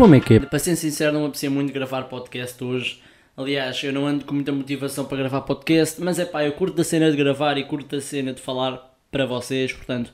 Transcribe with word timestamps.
Como 0.00 0.14
é 0.14 0.20
que 0.20 0.32
é? 0.32 0.40
Para 0.40 0.58
ser 0.58 0.76
sincero, 0.76 1.12
não 1.12 1.20
me 1.20 1.26
apetecia 1.26 1.50
muito 1.50 1.74
gravar 1.74 2.04
podcast 2.04 2.64
hoje. 2.64 3.02
Aliás, 3.36 3.84
eu 3.84 3.92
não 3.92 4.06
ando 4.06 4.24
com 4.24 4.32
muita 4.32 4.50
motivação 4.50 5.04
para 5.04 5.18
gravar 5.18 5.42
podcast, 5.42 6.00
mas 6.00 6.18
é 6.18 6.24
pá, 6.24 6.42
eu 6.42 6.52
curto 6.52 6.74
da 6.74 6.82
cena 6.82 7.10
de 7.10 7.18
gravar 7.18 7.58
e 7.58 7.64
curto 7.64 7.94
da 7.94 8.00
cena 8.00 8.32
de 8.32 8.40
falar 8.40 8.98
para 9.12 9.26
vocês, 9.26 9.74
portanto, 9.74 10.10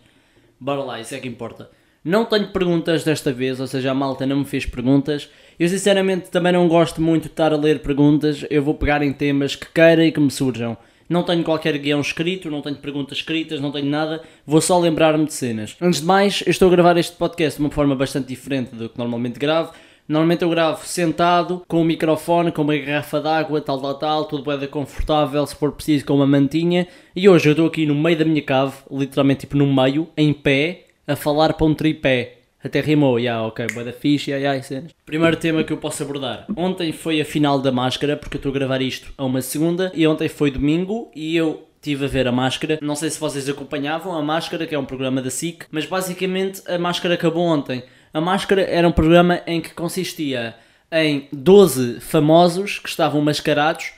bora 0.58 0.82
lá, 0.82 1.00
isso 1.00 1.14
é 1.14 1.20
que 1.20 1.28
importa. 1.28 1.70
Não 2.02 2.24
tenho 2.24 2.52
perguntas 2.52 3.04
desta 3.04 3.32
vez, 3.32 3.60
ou 3.60 3.68
seja, 3.68 3.92
a 3.92 3.94
malta 3.94 4.26
não 4.26 4.40
me 4.40 4.44
fez 4.44 4.66
perguntas. 4.66 5.30
Eu 5.56 5.68
sinceramente 5.68 6.32
também 6.32 6.52
não 6.52 6.66
gosto 6.66 7.00
muito 7.00 7.22
de 7.22 7.28
estar 7.28 7.52
a 7.52 7.56
ler 7.56 7.78
perguntas, 7.78 8.44
eu 8.50 8.64
vou 8.64 8.74
pegar 8.74 9.02
em 9.02 9.12
temas 9.12 9.54
que 9.54 9.72
queira 9.72 10.04
e 10.04 10.10
que 10.10 10.18
me 10.18 10.32
surjam. 10.32 10.76
Não 11.08 11.22
tenho 11.22 11.44
qualquer 11.44 11.76
guião 11.78 12.00
escrito, 12.00 12.50
não 12.50 12.60
tenho 12.60 12.76
perguntas 12.76 13.18
escritas, 13.18 13.60
não 13.60 13.70
tenho 13.70 13.86
nada, 13.86 14.22
vou 14.44 14.60
só 14.60 14.78
lembrar-me 14.78 15.24
de 15.24 15.32
cenas. 15.32 15.76
Antes 15.80 16.00
de 16.00 16.06
mais, 16.06 16.42
eu 16.44 16.50
estou 16.50 16.68
a 16.68 16.70
gravar 16.70 16.96
este 16.96 17.16
podcast 17.16 17.58
de 17.58 17.64
uma 17.64 17.70
forma 17.70 17.94
bastante 17.94 18.28
diferente 18.28 18.74
do 18.74 18.88
que 18.88 18.98
normalmente 18.98 19.38
gravo. 19.38 19.72
Normalmente 20.08 20.42
eu 20.42 20.50
gravo 20.50 20.86
sentado, 20.86 21.62
com 21.66 21.80
o 21.80 21.84
microfone, 21.84 22.52
com 22.52 22.62
uma 22.62 22.76
garrafa 22.76 23.20
d'água, 23.20 23.60
tal, 23.60 23.80
tal, 23.80 23.94
tal, 23.98 24.24
tudo 24.24 24.44
bem 24.44 24.68
confortável, 24.68 25.44
se 25.46 25.56
for 25.56 25.72
preciso, 25.72 26.04
com 26.04 26.14
uma 26.14 26.26
mantinha. 26.26 26.86
E 27.14 27.28
hoje 27.28 27.48
eu 27.48 27.52
estou 27.52 27.66
aqui 27.66 27.86
no 27.86 27.94
meio 27.94 28.16
da 28.16 28.24
minha 28.24 28.42
cave, 28.42 28.74
literalmente 28.90 29.40
tipo 29.40 29.56
no 29.56 29.66
meio, 29.72 30.08
em 30.16 30.32
pé, 30.32 30.86
a 31.06 31.16
falar 31.16 31.54
para 31.54 31.66
um 31.66 31.74
tripé. 31.74 32.34
Até 32.62 32.80
rimou, 32.80 33.18
yeah, 33.18 33.46
ok, 33.46 33.66
boa 33.72 33.84
da 33.84 33.92
fixe, 33.92 34.30
ya, 34.30 34.36
yeah, 34.38 34.62
cenas. 34.62 34.92
Primeiro 35.04 35.36
tema 35.36 35.62
que 35.62 35.72
eu 35.72 35.76
posso 35.76 36.02
abordar. 36.02 36.46
Ontem 36.56 36.92
foi 36.92 37.20
a 37.20 37.24
final 37.24 37.58
da 37.60 37.70
máscara, 37.70 38.16
porque 38.16 38.36
eu 38.36 38.38
estou 38.38 38.50
a 38.50 38.54
gravar 38.54 38.82
isto 38.82 39.12
a 39.16 39.24
uma 39.24 39.42
segunda, 39.42 39.92
e 39.94 40.06
ontem 40.06 40.28
foi 40.28 40.50
domingo, 40.50 41.10
e 41.14 41.36
eu 41.36 41.66
estive 41.76 42.06
a 42.06 42.08
ver 42.08 42.26
a 42.26 42.32
máscara. 42.32 42.78
Não 42.82 42.96
sei 42.96 43.10
se 43.10 43.20
vocês 43.20 43.48
acompanhavam 43.48 44.16
a 44.16 44.22
máscara, 44.22 44.66
que 44.66 44.74
é 44.74 44.78
um 44.78 44.84
programa 44.84 45.22
da 45.22 45.30
SIC, 45.30 45.66
mas 45.70 45.86
basicamente 45.86 46.62
a 46.66 46.78
máscara 46.78 47.14
acabou 47.14 47.44
ontem. 47.44 47.84
A 48.16 48.20
Máscara 48.20 48.62
era 48.62 48.88
um 48.88 48.92
programa 48.92 49.42
em 49.46 49.60
que 49.60 49.74
consistia 49.74 50.54
em 50.90 51.28
12 51.30 52.00
famosos 52.00 52.78
que 52.78 52.88
estavam 52.88 53.20
mascarados, 53.20 53.92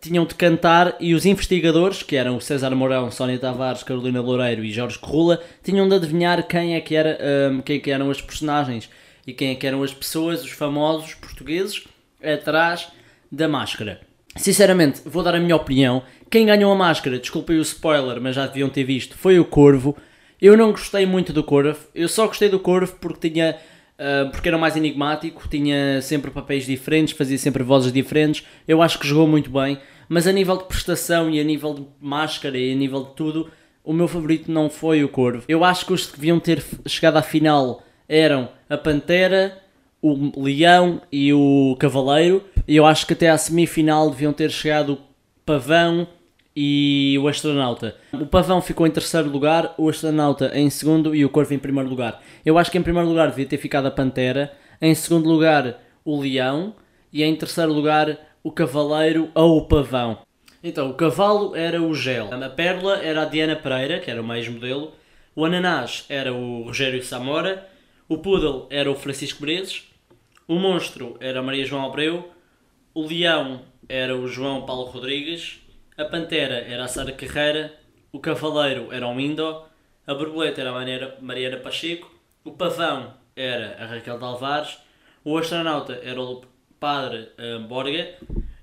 tinham 0.00 0.24
de 0.24 0.34
cantar 0.34 0.96
e 1.00 1.14
os 1.14 1.26
investigadores, 1.26 2.02
que 2.02 2.16
eram 2.16 2.36
o 2.36 2.40
César 2.40 2.70
Mourão, 2.70 3.10
Sónia 3.10 3.38
Tavares, 3.38 3.82
Carolina 3.82 4.20
Loureiro 4.20 4.64
e 4.64 4.70
Jorge 4.70 4.98
Corrula, 4.98 5.42
tinham 5.62 5.88
de 5.88 5.94
adivinhar 5.94 6.46
quem 6.46 6.74
é 6.74 6.80
que, 6.80 6.94
era, 6.94 7.18
um, 7.50 7.60
quem 7.60 7.76
é 7.76 7.80
que 7.80 7.90
eram 7.90 8.10
as 8.10 8.20
personagens 8.20 8.88
e 9.26 9.32
quem 9.32 9.50
é 9.50 9.54
que 9.54 9.66
eram 9.66 9.82
as 9.82 9.92
pessoas, 9.92 10.42
os 10.42 10.50
famosos 10.50 11.14
portugueses, 11.14 11.84
atrás 12.22 12.88
da 13.30 13.48
máscara. 13.48 14.00
Sinceramente, 14.36 15.02
vou 15.04 15.22
dar 15.22 15.34
a 15.34 15.40
minha 15.40 15.56
opinião. 15.56 16.02
Quem 16.30 16.46
ganhou 16.46 16.72
a 16.72 16.76
máscara, 16.76 17.18
desculpem 17.18 17.58
o 17.58 17.62
spoiler, 17.62 18.20
mas 18.20 18.36
já 18.36 18.46
deviam 18.46 18.68
ter 18.68 18.84
visto, 18.84 19.16
foi 19.16 19.40
o 19.40 19.44
Corvo. 19.44 19.96
Eu 20.40 20.56
não 20.56 20.70
gostei 20.70 21.04
muito 21.04 21.32
do 21.32 21.42
Corvo, 21.42 21.78
eu 21.94 22.08
só 22.08 22.26
gostei 22.26 22.48
do 22.48 22.60
Corvo 22.60 22.96
porque 23.00 23.28
tinha. 23.28 23.56
Uh, 24.00 24.30
porque 24.30 24.48
era 24.48 24.56
mais 24.56 24.76
enigmático, 24.76 25.46
tinha 25.46 26.00
sempre 26.00 26.30
papéis 26.30 26.64
diferentes, 26.64 27.14
fazia 27.14 27.36
sempre 27.36 27.62
vozes 27.62 27.92
diferentes. 27.92 28.46
Eu 28.66 28.80
acho 28.80 28.98
que 28.98 29.06
jogou 29.06 29.26
muito 29.26 29.50
bem, 29.50 29.78
mas 30.08 30.26
a 30.26 30.32
nível 30.32 30.56
de 30.56 30.64
prestação 30.64 31.28
e 31.28 31.38
a 31.38 31.44
nível 31.44 31.74
de 31.74 31.86
máscara 32.00 32.56
e 32.56 32.72
a 32.72 32.74
nível 32.74 33.04
de 33.04 33.14
tudo, 33.14 33.50
o 33.84 33.92
meu 33.92 34.08
favorito 34.08 34.50
não 34.50 34.70
foi 34.70 35.04
o 35.04 35.08
Corvo. 35.08 35.44
Eu 35.46 35.62
acho 35.62 35.84
que 35.84 35.92
os 35.92 36.06
que 36.06 36.16
deviam 36.16 36.40
ter 36.40 36.64
chegado 36.86 37.18
à 37.18 37.22
final 37.22 37.82
eram 38.08 38.48
a 38.70 38.78
Pantera, 38.78 39.58
o 40.00 40.32
Leão 40.42 41.02
e 41.12 41.30
o 41.34 41.76
Cavaleiro, 41.78 42.42
e 42.66 42.76
eu 42.76 42.86
acho 42.86 43.06
que 43.06 43.12
até 43.12 43.28
à 43.28 43.36
semifinal 43.36 44.08
deviam 44.08 44.32
ter 44.32 44.50
chegado 44.50 44.94
o 44.94 44.98
Pavão 45.44 46.08
e 46.54 47.16
o 47.20 47.28
astronauta. 47.28 47.96
O 48.12 48.26
pavão 48.26 48.60
ficou 48.60 48.86
em 48.86 48.90
terceiro 48.90 49.28
lugar, 49.28 49.74
o 49.78 49.88
astronauta 49.88 50.50
em 50.54 50.68
segundo 50.68 51.14
e 51.14 51.24
o 51.24 51.28
corvo 51.28 51.54
em 51.54 51.58
primeiro 51.58 51.88
lugar. 51.88 52.22
Eu 52.44 52.58
acho 52.58 52.70
que 52.70 52.78
em 52.78 52.82
primeiro 52.82 53.08
lugar 53.08 53.28
devia 53.28 53.46
ter 53.46 53.58
ficado 53.58 53.86
a 53.86 53.90
pantera, 53.90 54.52
em 54.80 54.94
segundo 54.94 55.28
lugar 55.28 55.80
o 56.04 56.20
leão 56.20 56.74
e 57.12 57.22
em 57.22 57.36
terceiro 57.36 57.72
lugar 57.72 58.18
o 58.42 58.50
cavaleiro 58.50 59.30
ou 59.34 59.58
o 59.58 59.66
pavão. 59.66 60.18
Então, 60.62 60.90
o 60.90 60.94
cavalo 60.94 61.56
era 61.56 61.80
o 61.80 61.94
gel, 61.94 62.28
a 62.32 62.48
pérola 62.50 62.98
era 62.98 63.22
a 63.22 63.24
Diana 63.24 63.56
Pereira, 63.56 63.98
que 63.98 64.10
era 64.10 64.20
o 64.20 64.24
mais 64.24 64.46
modelo, 64.46 64.92
o 65.34 65.44
ananás 65.44 66.04
era 66.08 66.34
o 66.34 66.64
Rogério 66.64 67.02
Samora, 67.02 67.66
o 68.06 68.18
poodle 68.18 68.66
era 68.68 68.90
o 68.90 68.94
Francisco 68.94 69.42
Menezes, 69.42 69.84
o 70.46 70.56
monstro 70.56 71.16
era 71.18 71.40
a 71.40 71.42
Maria 71.42 71.64
João 71.64 71.86
Abreu, 71.86 72.28
o 72.92 73.06
leão 73.06 73.62
era 73.88 74.16
o 74.16 74.26
João 74.26 74.66
Paulo 74.66 74.84
Rodrigues, 74.84 75.59
a 76.00 76.04
Pantera 76.06 76.64
era 76.66 76.84
a 76.84 76.88
Sara 76.88 77.12
Carreira, 77.12 77.74
o 78.10 78.18
Cavaleiro 78.18 78.88
era 78.90 79.06
o 79.06 79.20
Indo, 79.20 79.62
a 80.06 80.14
Borboleta 80.14 80.62
era 80.62 80.70
a 80.70 81.20
Mariana, 81.20 81.58
Pacheco, 81.58 82.10
o 82.42 82.52
Pavão 82.52 83.12
era 83.36 83.76
a 83.78 83.86
Raquel 83.86 84.16
de 84.16 84.24
Alvares, 84.24 84.78
o 85.22 85.36
Astronauta 85.36 86.00
era 86.02 86.18
o 86.18 86.42
Padre 86.80 87.28
uh, 87.38 87.60
Borga 87.68 88.14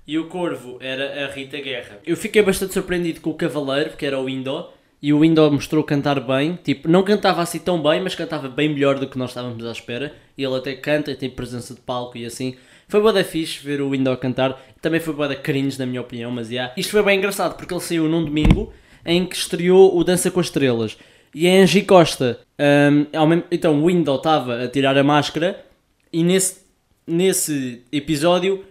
e 0.04 0.18
o 0.18 0.26
Corvo 0.26 0.78
era 0.80 1.26
a 1.26 1.32
Rita 1.32 1.60
Guerra. 1.60 2.00
Eu 2.04 2.16
fiquei 2.16 2.42
bastante 2.42 2.74
surpreendido 2.74 3.20
com 3.20 3.30
o 3.30 3.34
Cavaleiro, 3.34 3.96
que 3.96 4.04
era 4.04 4.18
o 4.18 4.28
Indo, 4.28 4.70
e 5.00 5.12
o 5.12 5.24
Indo 5.24 5.48
mostrou 5.52 5.84
cantar 5.84 6.18
bem, 6.18 6.56
tipo, 6.56 6.88
não 6.88 7.04
cantava 7.04 7.40
assim 7.40 7.60
tão 7.60 7.80
bem, 7.80 8.00
mas 8.00 8.16
cantava 8.16 8.48
bem 8.48 8.68
melhor 8.68 8.98
do 8.98 9.06
que 9.06 9.16
nós 9.16 9.30
estávamos 9.30 9.64
à 9.64 9.70
espera. 9.70 10.12
E 10.36 10.42
ele 10.42 10.56
até 10.56 10.74
canta, 10.74 11.14
tem 11.14 11.30
presença 11.30 11.72
de 11.72 11.80
palco 11.80 12.18
e 12.18 12.26
assim. 12.26 12.56
Foi 12.88 13.00
boa 13.00 13.12
da 13.12 13.22
fixe 13.22 13.62
ver 13.62 13.82
o 13.82 13.90
Window 13.90 14.16
cantar. 14.16 14.58
Também 14.80 14.98
foi 14.98 15.12
boa 15.12 15.28
da 15.28 15.36
cringe, 15.36 15.78
na 15.78 15.84
minha 15.84 16.00
opinião, 16.00 16.30
mas 16.30 16.50
yeah. 16.50 16.72
Isto 16.74 16.92
foi 16.92 17.02
bem 17.02 17.18
engraçado 17.18 17.54
porque 17.54 17.72
ele 17.72 17.82
saiu 17.82 18.08
num 18.08 18.24
domingo 18.24 18.72
em 19.04 19.26
que 19.26 19.36
estreou 19.36 19.96
o 19.96 20.02
Dança 20.02 20.30
com 20.30 20.40
as 20.40 20.46
Estrelas. 20.46 20.96
E 21.34 21.46
a 21.46 21.62
Angie 21.62 21.82
Costa, 21.82 22.40
um, 22.58 23.26
mesmo, 23.28 23.44
então 23.50 23.82
o 23.82 23.86
Window 23.86 24.16
estava 24.16 24.64
a 24.64 24.68
tirar 24.68 24.96
a 24.96 25.04
máscara 25.04 25.62
e 26.10 26.24
nesse, 26.24 26.62
nesse 27.06 27.82
episódio, 27.92 28.64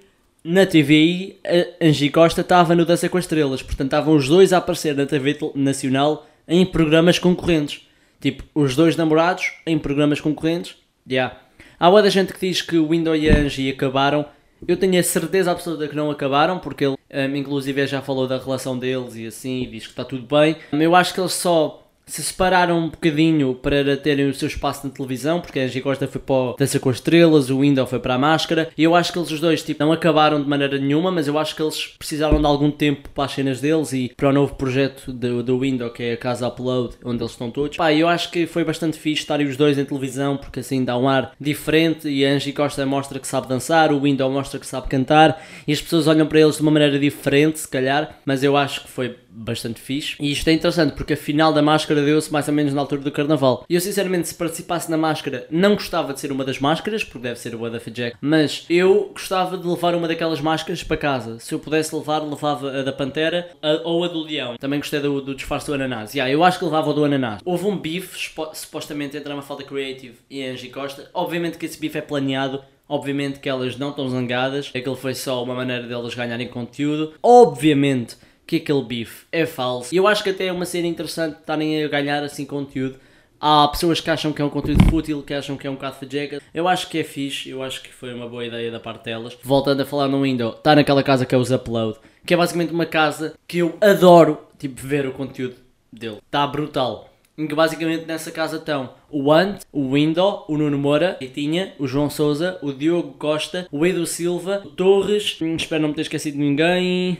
na 0.44 0.66
TVI, 0.66 1.38
a 1.46 1.86
Angie 1.86 2.10
Costa 2.10 2.42
estava 2.42 2.74
no 2.74 2.86
Dança 2.86 3.08
com 3.08 3.20
as 3.20 3.26
Estrelas. 3.26 3.62
Portanto, 3.62 3.88
estavam 3.88 4.16
os 4.16 4.28
dois 4.28 4.52
a 4.52 4.58
aparecer 4.58 4.96
na 4.96 5.06
TV 5.06 5.38
Nacional 5.54 6.28
em 6.48 6.66
programas 6.66 7.20
concorrentes. 7.20 7.88
Tipo, 8.20 8.44
os 8.56 8.76
dois 8.76 8.96
namorados 8.96 9.54
em 9.66 9.78
programas 9.78 10.20
concorrentes. 10.20 10.76
Yeah. 11.08 11.38
Há 11.80 11.92
muita 11.92 12.10
gente 12.10 12.34
que 12.34 12.48
diz 12.48 12.62
que 12.62 12.78
o 12.78 12.90
Window 12.90 13.16
e 13.16 13.30
a 13.30 13.38
Angie 13.38 13.70
acabaram. 13.70 14.26
Eu 14.68 14.78
tenho 14.78 15.00
a 15.00 15.04
certeza 15.04 15.52
absoluta 15.52 15.88
que 15.88 15.96
não 15.96 16.10
acabaram, 16.10 16.58
porque 16.58 16.86
ele, 16.86 16.96
um, 17.14 17.36
inclusive, 17.36 17.86
já 17.86 18.02
falou 18.02 18.28
da 18.28 18.40
relação 18.40 18.78
deles 18.78 19.16
e 19.16 19.28
assim, 19.28 19.62
e 19.62 19.68
diz 19.68 19.84
que 19.84 19.92
está 19.92 20.04
tudo 20.04 20.24
bem. 20.24 20.56
Eu 20.72 20.96
acho 20.96 21.14
que 21.14 21.20
eles 21.20 21.34
só 21.34 21.87
se 22.08 22.24
separaram 22.24 22.80
um 22.80 22.90
bocadinho 22.90 23.54
para 23.54 23.98
terem 23.98 24.30
o 24.30 24.34
seu 24.34 24.48
espaço 24.48 24.88
na 24.88 24.94
televisão, 24.94 25.42
porque 25.42 25.60
a 25.60 25.64
Angie 25.64 25.82
Costa 25.82 26.08
foi 26.08 26.22
para 26.22 26.36
o 26.36 26.56
Dança 26.58 26.80
com 26.80 26.90
as 26.90 26.96
Estrelas, 26.98 27.50
o 27.50 27.60
Window 27.60 27.86
foi 27.86 28.00
para 28.00 28.16
a 28.16 28.18
Máscara, 28.18 28.70
e 28.78 28.84
eu 28.84 28.96
acho 28.96 29.12
que 29.12 29.20
eles 29.20 29.30
os 29.30 29.40
dois 29.40 29.62
tipo, 29.62 29.84
não 29.84 29.92
acabaram 29.92 30.42
de 30.42 30.48
maneira 30.48 30.78
nenhuma, 30.78 31.12
mas 31.12 31.28
eu 31.28 31.38
acho 31.38 31.56
que 31.56 31.62
eles 31.62 31.96
precisaram 31.98 32.40
de 32.40 32.46
algum 32.46 32.72
tempo 32.72 33.10
para 33.10 33.26
as 33.26 33.34
cenas 33.34 33.62
deles 33.62 33.94
e 33.94 34.12
para 34.16 34.30
o 34.30 34.34
novo 34.34 34.56
projeto 34.56 35.12
do, 35.12 35.44
do 35.44 35.60
Window, 35.60 35.90
que 35.92 36.04
é 36.04 36.14
a 36.14 36.18
Casa 36.18 36.48
Upload, 36.48 36.96
onde 37.04 37.22
eles 37.22 37.34
estão 37.34 37.52
todos. 37.52 37.78
Pá, 37.78 37.94
eu 37.94 38.08
acho 38.08 38.32
que 38.32 38.48
foi 38.48 38.64
bastante 38.64 38.98
fixe 38.98 39.22
estarem 39.22 39.48
os 39.48 39.58
dois 39.58 39.78
em 39.78 39.86
televisão, 39.86 40.38
porque 40.38 40.62
assim 40.62 40.84
dá 40.84 40.98
um 40.98 41.08
ar 41.08 41.34
diferente 41.40 42.08
e 42.08 42.26
a 42.26 42.30
Angie 42.30 42.54
Costa 42.54 42.86
mostra 42.86 43.20
que 43.20 43.28
sabe 43.28 43.48
dançar, 43.48 43.92
o 43.92 44.00
Window 44.00 44.32
mostra 44.32 44.60
que 44.60 44.66
sabe 44.66 44.88
cantar, 44.88 45.44
e 45.68 45.74
as 45.74 45.82
pessoas 45.82 46.08
olham 46.08 46.26
para 46.26 46.40
eles 46.40 46.56
de 46.56 46.62
uma 46.62 46.72
maneira 46.72 46.98
diferente, 46.98 47.60
se 47.60 47.68
calhar, 47.68 48.20
mas 48.26 48.44
eu 48.44 48.56
acho 48.56 48.84
que 48.84 48.90
foi 48.90 49.16
bastante 49.38 49.80
fixe. 49.80 50.16
E 50.20 50.32
isto 50.32 50.48
é 50.48 50.54
interessante 50.54 50.94
porque 50.94 51.14
a 51.14 51.18
final 51.18 51.54
da 51.54 51.62
máscara 51.62 52.02
deu-se 52.02 52.32
mais 52.32 52.48
ou 52.48 52.54
menos 52.54 52.74
na 52.74 52.82
altura 52.82 53.02
do 53.02 53.12
carnaval. 53.12 53.66
E 53.70 53.76
eu 53.76 53.82
sinceramente, 53.82 54.28
se 54.28 54.36
participasse 54.36 54.90
na 54.90 54.98
máscara, 54.98 55.46
não 55.52 55.76
gostava 55.76 56.14
de 56.14 56.20
ser 56.20 56.32
uma 56.32 56.44
das 56.44 56.60
máscaras, 56.60 57.04
porque 57.04 57.28
deve 57.28 57.40
ser 57.40 57.54
o 57.54 57.66
Adafa 57.66 57.92
Jack, 57.92 58.18
mas 58.20 58.66
eu 58.70 59.12
gostava 59.14 59.58
de 59.58 59.68
levar 59.68 59.94
uma 59.94 60.08
daquelas 60.08 60.42
máscaras 60.42 60.84
para 60.84 60.98
casa. 60.98 61.40
Se 61.40 61.54
eu 61.54 61.60
pudesse 61.60 61.96
levar, 61.96 62.20
levava 62.20 62.80
a 62.80 62.84
da 62.84 62.92
Pantera 62.92 63.50
a, 63.62 63.88
ou 63.88 64.04
a 64.04 64.08
do 64.08 64.24
Leão. 64.24 64.58
Também 64.58 64.80
gostei 64.80 65.00
do, 65.00 65.22
do 65.22 65.36
disfarce 65.36 65.68
do 65.68 65.74
ananás. 65.74 66.14
Yeah, 66.14 66.32
eu 66.32 66.44
acho 66.44 66.58
que 66.58 66.66
levava 66.66 66.90
o 66.90 66.94
do 66.94 67.06
ananás. 67.06 67.42
Houve 67.46 67.66
um 67.66 67.78
bife, 67.78 68.34
supostamente 68.54 69.16
entre 69.16 69.32
a 69.32 69.36
Mafalda 69.36 69.64
Creative 69.64 70.16
e 70.30 70.44
a 70.44 70.52
Angie 70.52 70.70
Costa. 70.70 71.10
Obviamente 71.14 71.58
que 71.58 71.66
esse 71.66 71.80
bife 71.80 71.98
é 71.98 72.02
planeado 72.02 72.62
Obviamente 72.90 73.40
que 73.40 73.50
elas 73.50 73.78
não 73.78 73.90
estão 73.90 74.08
zangadas, 74.08 74.72
aquilo 74.74 74.96
foi 74.96 75.14
só 75.14 75.44
uma 75.44 75.54
maneira 75.54 75.86
delas 75.86 76.16
ganharem 76.16 76.48
conteúdo. 76.48 77.14
Obviamente 77.22 78.16
que 78.48 78.56
aquele 78.56 78.82
bife 78.82 79.26
é 79.32 79.46
falso. 79.46 79.94
E 79.94 79.98
eu 79.98 80.08
acho 80.08 80.24
que 80.24 80.30
até 80.30 80.48
é 80.48 80.52
uma 80.52 80.66
cena 80.66 80.88
interessante 80.88 81.38
estarem 81.40 81.84
a 81.84 81.88
ganhar 81.90 82.24
assim 82.24 82.46
conteúdo. 82.46 82.96
Há 83.40 83.68
pessoas 83.68 84.00
que 84.00 84.10
acham 84.10 84.34
que 84.34 84.42
é 84.42 84.46
um 84.46 84.50
conteúdo 84.50 84.84
fútil, 84.90 85.22
que 85.22 85.34
acham 85.34 85.58
que 85.58 85.68
é 85.68 85.70
um 85.70 85.76
bocado 85.76 85.98
fajeca. 85.98 86.42
Eu 86.54 86.68
acho 86.68 86.90
que 86.90 86.98
é 86.98 87.04
fixe, 87.04 87.50
eu 87.50 87.62
acho 87.62 87.84
que 87.84 87.94
foi 87.94 88.14
uma 88.14 88.28
boa 88.28 88.46
ideia 88.46 88.72
da 88.72 88.80
parte 88.80 89.06
delas. 89.06 89.38
Voltando 89.44 89.82
a 89.82 89.86
falar 89.86 90.08
no 90.08 90.24
Windows, 90.24 90.56
está 90.56 90.74
naquela 90.74 91.04
casa 91.04 91.26
que 91.26 91.36
é 91.36 91.38
os 91.38 91.52
Upload, 91.52 92.00
que 92.26 92.34
é 92.34 92.38
basicamente 92.38 92.74
uma 92.74 92.86
casa 92.86 93.36
que 93.48 93.60
eu 93.60 93.78
adoro, 93.80 94.40
tipo, 94.58 94.82
ver 94.82 95.06
o 95.06 95.12
conteúdo 95.12 95.56
dele. 95.92 96.18
Está 96.26 96.48
brutal. 96.48 97.14
Em 97.38 97.46
que 97.46 97.54
basicamente 97.54 98.06
nessa 98.08 98.32
casa 98.32 98.58
estão 98.58 98.90
o 99.12 99.32
Ant, 99.32 99.60
o 99.72 99.94
Window, 99.94 100.44
o 100.48 100.58
Nuno 100.58 100.78
Moura, 100.78 101.18
e 101.22 101.28
tinha 101.28 101.76
o 101.78 101.86
João 101.86 102.10
Souza, 102.10 102.58
o 102.64 102.74
Diogo 102.74 103.14
Costa, 103.20 103.68
o 103.72 103.86
Edu 103.86 104.08
Silva, 104.08 104.64
o 104.66 104.70
Torres, 104.70 105.38
hum, 105.40 105.56
espero 105.56 105.84
não 105.84 105.90
me 105.90 105.96
ter 105.96 106.02
esquecido 106.02 106.34
de 106.34 106.40
ninguém, 106.40 107.20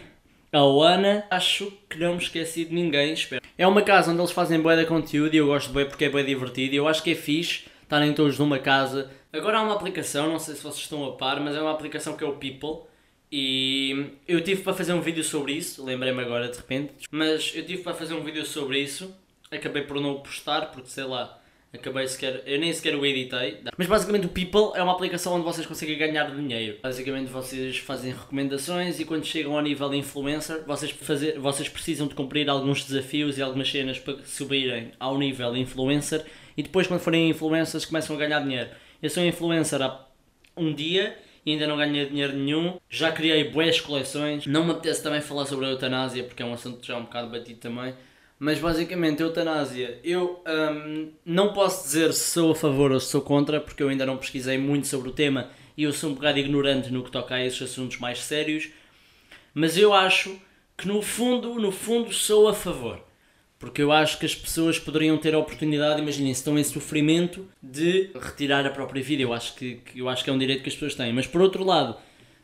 a 0.58 0.66
Oana, 0.66 1.26
acho 1.30 1.72
que 1.90 2.00
não 2.00 2.14
me 2.14 2.22
esqueci 2.22 2.66
de 2.66 2.74
ninguém, 2.74 3.14
espero. 3.14 3.44
É 3.58 3.68
uma 3.68 3.82
casa 3.82 4.12
onde 4.12 4.20
eles 4.20 4.32
fazem 4.32 4.60
bué 4.60 4.76
de 4.76 4.86
conteúdo 4.86 5.34
e 5.34 5.38
eu 5.38 5.48
gosto 5.48 5.68
de 5.68 5.74
bué 5.74 5.86
porque 5.86 6.06
é 6.06 6.10
bué 6.10 6.24
divertido 6.24 6.74
e 6.74 6.78
eu 6.78 6.88
acho 6.88 7.04
que 7.04 7.12
é 7.12 7.16
fixe 7.16 7.66
estarem 7.84 8.14
todos 8.14 8.38
numa 8.38 8.60
casa 8.60 9.10
Agora 9.32 9.60
há 9.60 9.62
uma 9.62 9.76
aplicação, 9.76 10.32
não 10.32 10.40
sei 10.40 10.56
se 10.56 10.64
vocês 10.64 10.84
estão 10.84 11.06
a 11.06 11.16
par, 11.16 11.40
mas 11.40 11.56
é 11.56 11.62
uma 11.62 11.72
aplicação 11.72 12.16
que 12.16 12.24
é 12.24 12.28
o 12.28 12.38
People. 12.38 12.88
E 13.32 14.14
eu 14.28 14.42
tive 14.42 14.64
para 14.64 14.74
fazer 14.74 14.94
um 14.94 15.02
vídeo 15.02 15.24
sobre 15.24 15.52
isso, 15.54 15.84
lembrei-me 15.84 16.22
agora 16.22 16.48
de 16.48 16.58
repente, 16.58 16.94
mas 17.12 17.52
eu 17.54 17.66
tive 17.66 17.84
para 17.84 17.94
fazer 17.94 18.14
um 18.14 18.24
vídeo 18.24 18.46
sobre 18.46 18.80
isso, 18.80 19.14
acabei 19.52 19.84
por 19.84 20.00
não 20.00 20.22
postar 20.22 20.72
porque 20.72 20.90
sei 20.90 21.04
lá, 21.04 21.38
acabei 21.74 22.08
sequer, 22.08 22.44
eu 22.46 22.60
nem 22.60 22.72
sequer 22.74 22.96
o 22.96 23.06
editei. 23.06 23.60
Mas 23.78 23.88
basicamente 23.88 24.26
o 24.26 24.30
People 24.30 24.78
é 24.78 24.82
uma 24.82 24.94
aplicação 24.94 25.34
onde 25.34 25.44
vocês 25.44 25.66
conseguem 25.66 25.98
ganhar 25.98 26.34
dinheiro. 26.36 26.78
Basicamente 26.82 27.30
vocês 27.30 27.78
fazem 27.78 28.12
recomendações 28.12 29.00
e 29.00 29.06
quando 29.06 29.26
chegam 29.26 29.56
ao 29.56 29.62
nível 29.62 29.94
influencer, 29.94 30.64
vocês, 30.66 30.92
fazer, 30.92 31.40
vocês 31.40 31.70
precisam 31.70 32.08
de 32.08 32.16
cumprir 32.16 32.50
alguns 32.50 32.84
desafios 32.84 33.38
e 33.38 33.42
algumas 33.42 33.70
cenas 33.70 34.00
para 34.00 34.18
subirem 34.26 34.92
ao 35.00 35.18
nível 35.18 35.56
influencer 35.56 36.26
e 36.56 36.64
depois 36.64 36.88
quando 36.88 37.00
forem 37.00 37.30
influencers 37.30 37.86
começam 37.86 38.16
a 38.16 38.20
ganhar 38.20 38.40
dinheiro. 38.40 38.70
Eu 39.02 39.10
sou 39.10 39.24
influencer 39.24 39.82
há 39.82 40.08
um 40.56 40.74
dia 40.74 41.18
e 41.46 41.52
ainda 41.52 41.68
não 41.68 41.78
ganhei 41.78 42.06
dinheiro 42.08 42.34
nenhum. 42.36 42.78
Já 42.90 43.12
criei 43.12 43.50
boas 43.50 43.80
coleções. 43.80 44.46
Não 44.46 44.66
me 44.66 44.72
apetece 44.72 45.02
também 45.02 45.22
falar 45.22 45.46
sobre 45.46 45.66
a 45.66 45.70
eutanásia, 45.70 46.24
porque 46.24 46.44
é 46.44 46.46
um 46.46 46.54
assunto 46.54 46.86
já 46.86 46.98
um 46.98 47.04
bocado 47.04 47.30
batido 47.30 47.60
também. 47.60 47.94
Mas 48.40 48.60
basicamente, 48.60 49.22
eutanásia, 49.22 50.00
eu 50.04 50.44
um, 50.48 51.12
não 51.26 51.54
posso 51.54 51.84
dizer 51.86 52.14
se 52.14 52.30
sou 52.32 52.52
a 52.52 52.56
favor 52.56 52.92
ou 52.92 53.00
se 53.00 53.08
sou 53.08 53.22
contra, 53.22 53.60
porque 53.60 53.82
eu 53.82 53.90
ainda 53.90 54.06
não 54.06 54.18
pesquisei 54.18 54.58
muito 54.58 54.86
sobre 54.86 55.10
o 55.10 55.12
tema 55.12 55.50
e 55.76 55.84
eu 55.84 55.92
sou 55.92 56.12
um 56.12 56.14
bocado 56.14 56.38
ignorante 56.38 56.92
no 56.92 57.04
que 57.04 57.12
toca 57.12 57.36
a 57.36 57.44
esses 57.44 57.62
assuntos 57.62 57.98
mais 57.98 58.20
sérios. 58.20 58.70
Mas 59.54 59.76
eu 59.76 59.92
acho 59.92 60.40
que 60.78 60.88
no 60.88 61.02
fundo, 61.02 61.56
no 61.56 61.72
fundo, 61.72 62.14
sou 62.14 62.48
a 62.48 62.54
favor. 62.54 63.02
Porque 63.60 63.82
eu 63.82 63.92
acho 63.92 64.20
que 64.20 64.26
as 64.26 64.36
pessoas 64.36 64.78
poderiam 64.78 65.18
ter 65.18 65.34
a 65.34 65.40
oportunidade, 65.40 66.00
imaginem, 66.00 66.32
se 66.32 66.42
estão 66.42 66.60
em 66.60 66.64
sofrimento, 66.64 67.48
de 67.62 68.12
retirar 68.14 68.66
a 68.68 68.70
própria 68.70 69.02
vida. 69.02 69.24
Eu 69.24 69.34
acho 69.34 69.56
que, 69.56 69.82
eu 69.96 70.08
acho 70.08 70.24
que 70.24 70.30
é 70.30 70.34
um 70.34 70.38
direito 70.38 70.62
que 70.62 70.70
as 70.70 70.76
pessoas 70.76 70.94
têm. 70.94 71.12
Mas 71.12 71.26
por 71.26 71.42
outro 71.42 71.64
lado, 71.64 71.98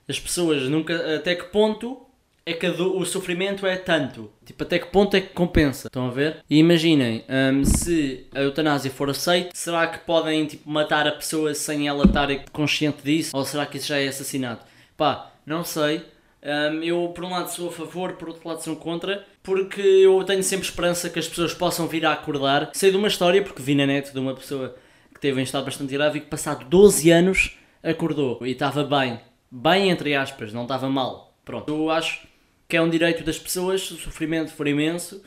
as 0.09 0.19
pessoas 0.19 0.63
nunca. 0.63 1.15
Até 1.15 1.35
que 1.35 1.45
ponto 1.45 2.01
é 2.45 2.53
que 2.53 2.69
do, 2.69 2.97
o 2.97 3.05
sofrimento 3.05 3.65
é 3.65 3.77
tanto? 3.77 4.29
Tipo, 4.45 4.63
até 4.63 4.79
que 4.79 4.87
ponto 4.87 5.15
é 5.15 5.21
que 5.21 5.33
compensa? 5.33 5.87
Estão 5.87 6.07
a 6.07 6.11
ver? 6.11 6.43
E 6.49 6.57
imaginem, 6.57 7.23
um, 7.29 7.63
se 7.63 8.27
a 8.33 8.41
eutanásia 8.41 8.91
for 8.91 9.09
aceita, 9.09 9.51
será 9.53 9.87
que 9.87 9.99
podem 9.99 10.45
tipo, 10.45 10.69
matar 10.69 11.07
a 11.07 11.11
pessoa 11.11 11.53
sem 11.53 11.87
ela 11.87 12.05
estar 12.05 12.27
consciente 12.51 13.03
disso? 13.03 13.35
Ou 13.35 13.45
será 13.45 13.65
que 13.65 13.77
isso 13.77 13.87
já 13.87 13.97
é 13.97 14.07
assassinato? 14.07 14.65
Pá, 14.97 15.31
não 15.45 15.63
sei. 15.63 16.03
Um, 16.43 16.83
eu, 16.83 17.07
por 17.15 17.23
um 17.23 17.29
lado, 17.29 17.49
sou 17.49 17.69
a 17.69 17.71
favor, 17.71 18.13
por 18.13 18.27
outro 18.27 18.47
lado, 18.47 18.61
sou 18.61 18.75
contra, 18.75 19.25
porque 19.41 19.81
eu 19.81 20.21
tenho 20.25 20.43
sempre 20.43 20.65
esperança 20.65 21.09
que 21.09 21.19
as 21.19 21.27
pessoas 21.27 21.53
possam 21.53 21.87
vir 21.87 22.05
a 22.05 22.11
acordar. 22.11 22.69
Sei 22.73 22.91
de 22.91 22.97
uma 22.97 23.07
história, 23.07 23.41
porque 23.41 23.61
vi 23.61 23.73
na 23.73 23.85
net 23.85 24.11
de 24.11 24.19
uma 24.19 24.35
pessoa 24.35 24.75
que 25.13 25.21
teve 25.21 25.39
em 25.39 25.43
estado 25.43 25.63
bastante 25.63 25.93
grave 25.93 26.17
e 26.17 26.21
que, 26.21 26.27
passado 26.27 26.65
12 26.65 27.09
anos, 27.09 27.57
acordou 27.81 28.45
e 28.45 28.51
estava 28.51 28.83
bem. 28.83 29.21
Bem, 29.49 29.89
entre 29.89 30.13
aspas, 30.13 30.51
não 30.51 30.63
estava 30.63 30.89
mal. 30.89 31.33
Pronto. 31.45 31.69
Eu 31.69 31.89
acho 31.89 32.32
que 32.73 32.77
é 32.77 32.81
um 32.81 32.89
direito 32.89 33.23
das 33.23 33.37
pessoas, 33.37 33.85
se 33.85 33.93
o 33.93 33.97
sofrimento 33.97 34.51
for 34.51 34.67
imenso, 34.67 35.21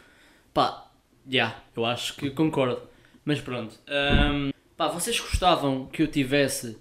pá, 0.53 0.91
já, 1.25 1.33
yeah, 1.33 1.63
eu 1.77 1.87
acho 1.87 2.17
que 2.17 2.29
concordo. 2.31 2.83
Mas 3.25 3.41
pronto. 3.41 3.79
Um, 3.87 4.51
pá, 4.77 4.89
vocês 4.89 5.21
gostavam 5.21 5.87
que 5.87 6.03
eu 6.03 6.09
tivesse 6.09 6.77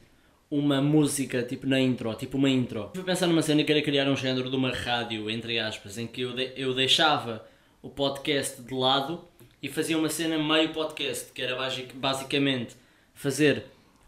uma 0.50 0.82
música 0.82 1.44
tipo 1.44 1.68
na 1.68 1.80
intro, 1.80 2.12
tipo 2.16 2.36
uma 2.36 2.50
intro. 2.50 2.90
Fui 2.96 3.04
pensar 3.04 3.28
numa 3.28 3.44
cena 3.44 3.64
que 3.64 3.72
era 3.72 3.80
criar 3.84 4.10
um 4.10 4.16
género 4.16 4.50
de 4.50 4.56
uma 4.56 4.72
rádio, 4.72 5.30
entre 5.30 5.60
aspas, 5.60 6.00
em 6.00 6.08
que 6.08 6.22
eu, 6.22 6.34
de, 6.34 6.52
eu 6.58 6.74
deixava 6.74 7.46
o 7.80 7.88
podcast 7.92 8.60
de 8.60 8.74
lado 8.74 9.24
e 9.62 9.70
fazia 9.70 9.96
uma 9.96 10.10
cena 10.10 10.36
meio 10.40 10.70
podcast, 10.70 11.32
que 11.32 11.44
era 11.44 11.56
basicamente 11.94 12.76
fazer 13.14 13.66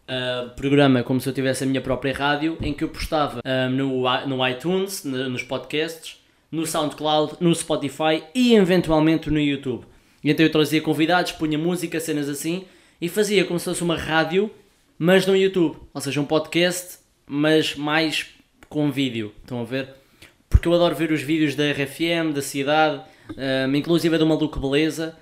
uh, 0.08 0.50
programa 0.56 1.04
como 1.04 1.22
se 1.22 1.30
eu 1.30 1.34
tivesse 1.34 1.66
a 1.66 1.68
minha 1.68 1.82
própria 1.82 2.16
rádio, 2.16 2.58
em 2.64 2.74
que 2.74 2.84
eu 2.84 2.90
postava 2.90 3.42
uh, 3.42 3.70
no, 3.70 4.02
no 4.26 4.48
iTunes, 4.48 5.04
no, 5.04 5.30
nos 5.30 5.44
podcasts, 5.44 6.26
no 6.52 6.66
SoundCloud, 6.66 7.38
no 7.40 7.54
Spotify 7.54 8.24
e 8.34 8.56
eventualmente 8.56 9.30
no 9.30 9.40
YouTube. 9.40 9.86
E 10.24 10.32
então 10.32 10.46
eu 10.46 10.52
trazia 10.52 10.82
convidados, 10.82 11.32
punha 11.34 11.58
música, 11.58 12.00
cenas 12.00 12.30
assim, 12.30 12.66
e 13.00 13.08
fazia 13.08 13.46
como 13.46 13.60
se 13.60 13.66
fosse 13.66 13.84
uma 13.84 13.98
rádio 13.98 14.52
mas 14.98 15.26
no 15.26 15.36
YouTube. 15.36 15.78
Ou 15.94 16.02
seja, 16.02 16.20
um 16.20 16.26
podcast, 16.26 17.00
mas 17.26 17.76
mais 17.76 18.28
com 18.70 18.92
vídeo. 18.92 19.34
Estão 19.42 19.62
a 19.62 19.64
ver? 19.64 19.90
Porque 20.50 20.68
eu 20.68 20.74
adoro 20.74 20.96
ver 20.96 21.12
os 21.12 21.22
vídeos 21.22 21.56
da 21.56 21.64
RFM, 21.72 22.34
da 22.34 22.42
cidade, 22.42 23.04
um, 23.70 23.76
inclusive 23.76 24.18
do 24.18 24.26
Maluco 24.26 24.60
Beleza, 24.60 25.18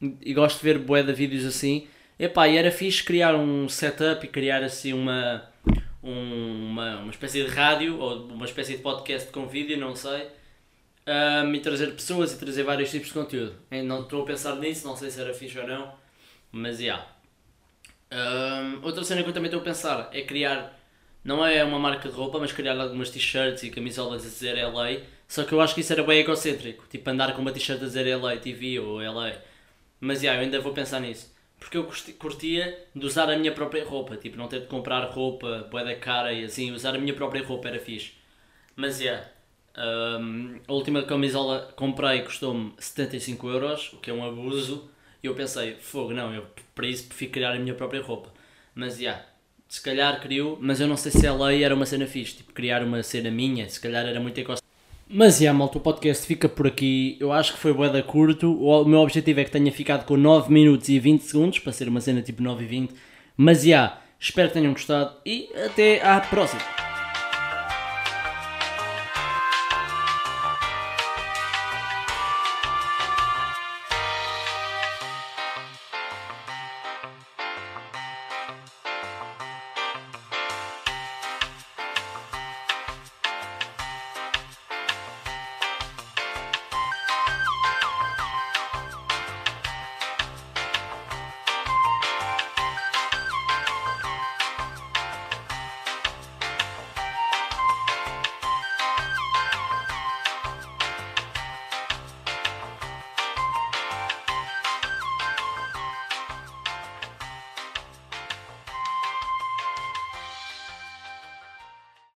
e 0.00 0.32
gosto 0.32 0.58
de 0.58 0.64
ver 0.64 0.78
bué 0.78 1.02
de 1.02 1.12
vídeos 1.12 1.44
assim. 1.44 1.86
Epá, 2.18 2.48
e 2.48 2.56
era 2.56 2.70
fixe 2.70 3.02
criar 3.02 3.34
um 3.34 3.68
setup 3.68 4.24
e 4.24 4.28
criar 4.28 4.62
assim 4.62 4.92
uma, 4.92 5.44
uma, 6.02 7.00
uma 7.00 7.10
espécie 7.10 7.44
de 7.44 7.50
rádio 7.50 7.98
ou 7.98 8.26
uma 8.26 8.44
espécie 8.44 8.76
de 8.76 8.82
podcast 8.82 9.30
com 9.30 9.46
vídeo, 9.46 9.78
não 9.78 9.96
sei. 9.96 10.26
Um, 11.08 11.54
e 11.54 11.60
trazer 11.60 11.94
pessoas 11.94 12.34
e 12.34 12.38
trazer 12.38 12.64
vários 12.64 12.90
tipos 12.90 13.08
de 13.08 13.14
conteúdo. 13.14 13.54
não 13.82 14.02
estou 14.02 14.22
a 14.22 14.26
pensar 14.26 14.56
nisso, 14.56 14.86
não 14.86 14.94
sei 14.94 15.10
se 15.10 15.18
era 15.18 15.32
fixe 15.32 15.58
ou 15.58 15.66
não, 15.66 15.94
mas. 16.52 16.80
Yeah. 16.80 17.02
Um, 18.12 18.84
outra 18.84 19.02
cena 19.04 19.22
que 19.22 19.30
eu 19.30 19.32
também 19.32 19.48
estou 19.48 19.62
a 19.62 19.64
pensar 19.64 20.10
é 20.12 20.20
criar, 20.20 20.78
não 21.24 21.44
é 21.44 21.64
uma 21.64 21.78
marca 21.78 22.10
de 22.10 22.14
roupa, 22.14 22.38
mas 22.38 22.52
criar 22.52 22.78
algumas 22.78 23.08
t-shirts 23.08 23.62
e 23.62 23.70
camisolas 23.70 24.22
a 24.22 24.28
dizer 24.28 24.62
LA. 24.62 25.00
Só 25.26 25.44
que 25.44 25.52
eu 25.52 25.62
acho 25.62 25.74
que 25.74 25.80
isso 25.80 25.92
era 25.94 26.02
bem 26.02 26.20
egocêntrico, 26.20 26.84
tipo 26.90 27.08
andar 27.08 27.34
com 27.34 27.40
uma 27.40 27.52
t-shirt 27.52 27.82
a 27.82 27.86
dizer 27.86 28.14
LA 28.14 28.36
TV 28.36 28.78
ou 28.78 28.98
LA. 29.00 29.32
Mas 30.00 30.22
yeah, 30.22 30.38
eu 30.38 30.44
ainda 30.44 30.60
vou 30.60 30.74
pensar 30.74 31.00
nisso. 31.00 31.34
Porque 31.58 31.78
eu 31.78 31.88
curtia 32.18 32.86
de 32.94 33.06
usar 33.06 33.30
a 33.30 33.36
minha 33.38 33.52
própria 33.52 33.84
roupa, 33.84 34.16
tipo 34.18 34.36
não 34.36 34.46
ter 34.46 34.60
de 34.60 34.66
comprar 34.66 35.04
roupa, 35.06 35.66
boa 35.70 35.84
da 35.84 35.94
cara 35.96 36.34
e 36.34 36.44
assim, 36.44 36.70
usar 36.72 36.94
a 36.94 36.98
minha 36.98 37.14
própria 37.14 37.42
roupa 37.42 37.68
era 37.68 37.78
fixe. 37.78 38.12
Mas 38.76 39.00
yeah, 39.00 39.26
um, 39.78 40.58
a 40.66 40.72
última 40.72 41.02
camisola 41.02 41.72
comprei 41.76 42.22
custou-me 42.22 42.72
75 42.78 43.48
euros, 43.48 43.92
o 43.92 43.98
que 43.98 44.10
é 44.10 44.12
um 44.12 44.26
abuso. 44.26 44.88
E 45.22 45.26
eu 45.26 45.34
pensei, 45.34 45.76
fogo, 45.80 46.12
não, 46.12 46.34
eu 46.34 46.44
para 46.74 46.86
isso 46.86 47.06
prefiro 47.06 47.32
criar 47.32 47.52
a 47.52 47.58
minha 47.58 47.74
própria 47.74 48.02
roupa. 48.02 48.32
Mas 48.74 48.94
já, 48.94 49.02
yeah, 49.02 49.24
se 49.68 49.80
calhar 49.80 50.20
criou, 50.20 50.58
mas 50.60 50.80
eu 50.80 50.86
não 50.86 50.96
sei 50.96 51.12
se 51.12 51.26
a 51.26 51.34
lei 51.34 51.62
era 51.62 51.74
uma 51.74 51.86
cena 51.86 52.06
fixe, 52.06 52.36
tipo 52.36 52.52
criar 52.52 52.82
uma 52.82 53.02
cena 53.02 53.30
minha, 53.30 53.68
se 53.68 53.80
calhar 53.80 54.06
era 54.06 54.20
muito 54.20 54.38
ecossistema. 54.38 54.68
Mas 55.10 55.36
já, 55.36 55.44
yeah, 55.44 55.58
malta, 55.58 55.78
o 55.78 55.80
podcast 55.80 56.26
fica 56.26 56.48
por 56.48 56.66
aqui. 56.66 57.16
Eu 57.18 57.32
acho 57.32 57.54
que 57.54 57.58
foi 57.58 57.72
bué 57.72 57.88
da 57.88 58.02
curto. 58.02 58.52
O 58.62 58.84
meu 58.84 59.00
objetivo 59.00 59.40
é 59.40 59.44
que 59.44 59.50
tenha 59.50 59.72
ficado 59.72 60.04
com 60.04 60.16
9 60.16 60.52
minutos 60.52 60.88
e 60.88 60.98
20 60.98 61.22
segundos, 61.22 61.58
para 61.60 61.72
ser 61.72 61.88
uma 61.88 62.00
cena 62.00 62.20
tipo 62.20 62.42
9 62.42 62.64
e 62.64 62.66
20. 62.66 62.94
Mas 63.36 63.58
já, 63.58 63.64
yeah, 63.64 64.02
espero 64.20 64.48
que 64.48 64.54
tenham 64.54 64.72
gostado 64.72 65.14
e 65.24 65.48
até 65.64 66.02
à 66.06 66.20
próxima. 66.20 66.87